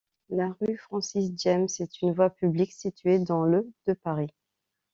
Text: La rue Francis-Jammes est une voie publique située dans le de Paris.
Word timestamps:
La 0.29 0.49
rue 0.59 0.77
Francis-Jammes 0.77 1.67
est 1.77 2.01
une 2.01 2.11
voie 2.13 2.31
publique 2.31 2.73
située 2.73 3.19
dans 3.19 3.43
le 3.43 3.71
de 3.85 3.93
Paris. 3.93 4.33